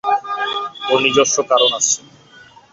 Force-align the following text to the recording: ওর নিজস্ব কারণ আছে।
ওর 0.89 0.99
নিজস্ব 1.05 1.35
কারণ 1.51 1.71
আছে। 1.79 1.99